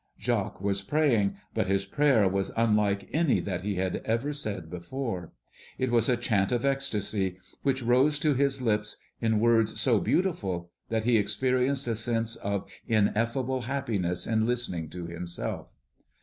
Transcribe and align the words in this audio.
Jacques 0.19 0.59
was 0.59 0.81
praying, 0.81 1.35
but 1.53 1.67
his 1.67 1.85
prayer 1.85 2.27
was 2.27 2.49
unlike 2.57 3.07
any 3.13 3.39
that 3.39 3.61
he 3.61 3.75
had 3.75 3.97
ever 3.97 4.33
said 4.33 4.67
before. 4.67 5.31
It 5.77 5.91
was 5.91 6.09
a 6.09 6.17
chant 6.17 6.51
of 6.51 6.65
ecstasy, 6.65 7.37
which 7.61 7.83
rose 7.83 8.17
to 8.17 8.33
his 8.33 8.63
lips 8.63 8.97
in 9.19 9.39
words 9.39 9.79
so 9.79 9.99
beautiful 9.99 10.71
that 10.89 11.03
he 11.03 11.17
experienced 11.17 11.87
a 11.87 11.93
sense 11.93 12.35
of 12.35 12.65
ineffable 12.87 13.61
happiness 13.65 14.25
in 14.25 14.47
listening 14.47 14.89
to 14.89 15.05
himself. 15.05 15.67